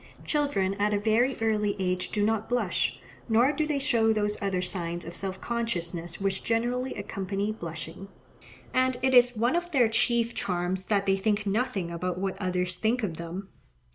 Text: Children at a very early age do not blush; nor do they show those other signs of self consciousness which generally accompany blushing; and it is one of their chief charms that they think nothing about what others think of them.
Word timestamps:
Children 0.25 0.73
at 0.81 0.95
a 0.95 0.99
very 0.99 1.37
early 1.41 1.75
age 1.77 2.09
do 2.09 2.25
not 2.25 2.49
blush; 2.49 2.97
nor 3.29 3.51
do 3.51 3.67
they 3.67 3.77
show 3.77 4.11
those 4.11 4.35
other 4.41 4.59
signs 4.59 5.05
of 5.05 5.13
self 5.13 5.39
consciousness 5.39 6.19
which 6.19 6.43
generally 6.43 6.95
accompany 6.95 7.51
blushing; 7.51 8.07
and 8.73 8.97
it 9.03 9.13
is 9.13 9.37
one 9.37 9.55
of 9.55 9.69
their 9.69 9.89
chief 9.89 10.33
charms 10.33 10.85
that 10.85 11.05
they 11.05 11.17
think 11.17 11.45
nothing 11.45 11.91
about 11.91 12.17
what 12.17 12.35
others 12.41 12.77
think 12.77 13.03
of 13.03 13.17
them. 13.17 13.49